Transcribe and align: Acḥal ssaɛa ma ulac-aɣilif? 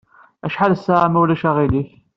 Acḥal 0.45 0.73
ssaɛa 0.77 1.07
ma 1.11 1.19
ulac-aɣilif? 1.23 1.89